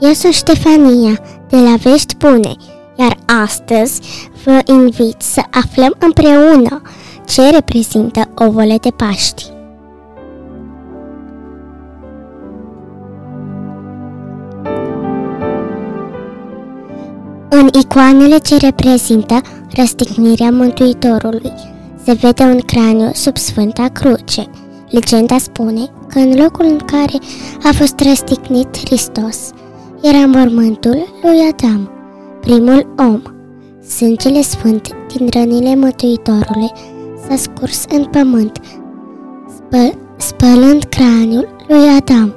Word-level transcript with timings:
Eu 0.00 0.12
sunt 0.12 0.32
Ștefania, 0.32 1.20
de 1.48 1.56
la 1.56 1.74
Vești 1.82 2.16
Bune, 2.16 2.52
iar 2.96 3.16
astăzi 3.44 4.00
vă 4.44 4.60
invit 4.64 5.22
să 5.22 5.42
aflăm 5.50 5.94
împreună 5.98 6.82
ce 7.26 7.50
reprezintă 7.50 8.28
ovole 8.34 8.76
de 8.80 8.90
Paști. 8.90 9.44
În 17.48 17.68
icoanele 17.80 18.38
ce 18.38 18.56
reprezintă 18.56 19.40
răstignirea 19.76 20.50
Mântuitorului 20.50 21.52
se 22.04 22.12
vede 22.12 22.42
un 22.42 22.60
craniu 22.60 23.10
sub 23.12 23.36
Sfânta 23.36 23.88
Cruce. 23.88 24.50
Legenda 24.90 25.38
spune 25.38 25.84
că 26.08 26.18
în 26.18 26.34
locul 26.36 26.64
în 26.64 26.78
care 26.78 27.18
a 27.62 27.72
fost 27.72 28.00
răstignit 28.00 28.78
Hristos 28.78 29.50
era 30.02 30.26
mormântul 30.26 31.06
lui 31.22 31.52
Adam, 31.52 31.90
primul 32.40 32.94
om. 32.98 33.22
Sângele 33.88 34.42
sfânt 34.42 34.88
din 35.16 35.28
rănile 35.32 35.76
Mântuitorului 35.76 36.70
s-a 37.28 37.36
scurs 37.36 37.84
în 37.90 38.04
pământ, 38.04 38.60
spă- 39.48 39.96
spălând 40.16 40.84
craniul 40.84 41.48
lui 41.68 41.88
Adam. 41.88 42.34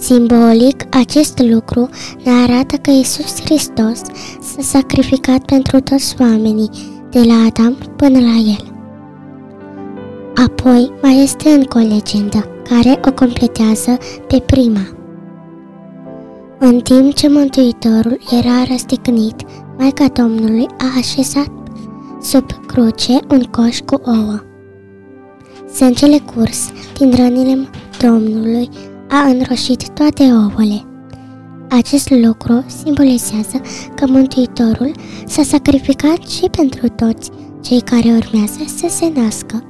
Simbolic, 0.00 0.96
acest 0.96 1.38
lucru 1.38 1.88
ne 2.24 2.30
arată 2.30 2.76
că 2.76 2.90
Isus 2.90 3.40
Hristos 3.44 4.00
s-a 4.40 4.60
sacrificat 4.60 5.44
pentru 5.44 5.80
toți 5.80 6.14
oamenii, 6.20 6.70
de 7.10 7.20
la 7.26 7.34
Adam 7.46 7.76
până 7.96 8.18
la 8.18 8.36
El. 8.36 8.72
Apoi 10.46 10.92
mai 11.02 11.22
este 11.22 11.50
încă 11.50 11.78
o 11.78 11.80
legendă 11.80 12.48
care 12.68 13.00
o 13.06 13.12
completează 13.12 13.98
pe 14.26 14.42
prima. 14.46 14.97
În 16.60 16.80
timp 16.80 17.14
ce 17.14 17.28
Mântuitorul 17.28 18.20
era 18.30 18.64
răstignit, 18.70 19.34
Maica 19.76 20.06
Domnului 20.08 20.66
a 20.78 20.96
așezat 20.96 21.50
sub 22.20 22.66
cruce 22.66 23.18
un 23.30 23.42
coș 23.42 23.78
cu 23.80 24.00
ouă. 24.04 24.40
Sângele 25.74 26.18
curs 26.18 26.70
din 26.98 27.14
rănile 27.16 27.68
Domnului 28.02 28.68
a 29.08 29.20
înroșit 29.20 29.88
toate 29.88 30.22
ouăle. 30.22 30.84
Acest 31.70 32.10
lucru 32.10 32.64
simbolizează 32.82 33.60
că 33.94 34.06
Mântuitorul 34.06 34.92
s-a 35.26 35.42
sacrificat 35.42 36.28
și 36.28 36.48
pentru 36.50 36.88
toți 36.88 37.30
cei 37.62 37.80
care 37.80 38.08
urmează 38.08 38.60
să 38.76 38.86
se 38.88 39.12
nască. 39.14 39.62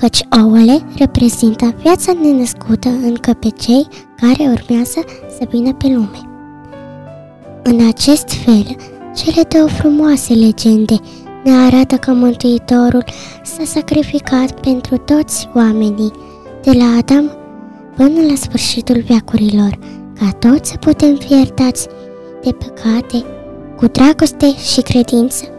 Căci 0.00 0.24
ouăle 0.42 0.82
reprezintă 0.96 1.74
viața 1.82 2.12
nenăscută 2.22 2.88
încă 2.88 3.32
pe 3.32 3.48
cei 3.48 3.86
care 4.20 4.50
urmează 4.50 5.00
să 5.38 5.46
vină 5.50 5.74
pe 5.74 5.86
lume. 5.86 6.20
În 7.62 7.86
acest 7.86 8.30
fel, 8.30 8.76
cele 9.16 9.42
două 9.48 9.66
frumoase 9.68 10.34
legende 10.34 10.94
ne 11.44 11.50
arată 11.50 11.96
că 11.96 12.12
Mântuitorul 12.12 13.04
s-a 13.42 13.64
sacrificat 13.64 14.60
pentru 14.60 14.96
toți 14.96 15.48
oamenii, 15.54 16.12
de 16.62 16.72
la 16.72 16.96
Adam 16.98 17.30
până 17.96 18.20
la 18.28 18.34
sfârșitul 18.34 19.04
veacurilor, 19.06 19.78
ca 20.18 20.30
toți 20.48 20.70
să 20.70 20.76
putem 20.76 21.14
fi 21.14 21.32
iertați 21.32 21.88
de 22.42 22.52
păcate 22.52 23.24
cu 23.76 23.86
dragoste 23.86 24.56
și 24.56 24.80
credință. 24.80 25.57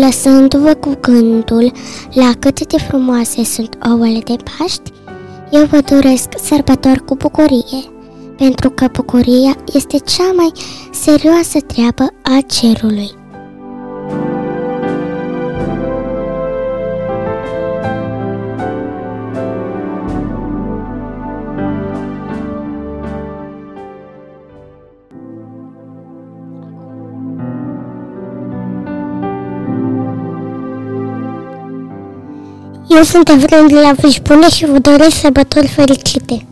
Lăsându-vă 0.00 0.74
cu 0.74 0.96
gândul 1.00 1.72
la 2.12 2.32
cât 2.38 2.66
de 2.66 2.78
frumoase 2.78 3.44
sunt 3.44 3.78
ouăle 3.90 4.18
de 4.18 4.36
Paști, 4.58 4.92
eu 5.50 5.64
vă 5.64 5.80
doresc 5.90 6.28
sărbători 6.44 7.04
cu 7.04 7.14
bucurie, 7.14 7.84
pentru 8.36 8.70
că 8.70 8.88
bucuria 8.92 9.56
este 9.72 9.98
cea 9.98 10.32
mai 10.36 10.52
serioasă 10.92 11.60
treabă 11.60 12.06
a 12.22 12.38
cerului. 12.46 13.23
Eu 32.88 33.02
sunt 33.02 33.28
Efrem 33.28 33.66
de 33.66 33.80
la 33.80 33.92
Vișbune 33.92 34.48
și 34.48 34.64
vă 34.64 34.78
doresc 34.78 35.16
sărbători 35.16 35.66
fericite. 35.66 36.46